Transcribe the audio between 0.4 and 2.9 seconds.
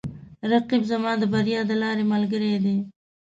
رقیب زما د بریا د لارې ملګری دی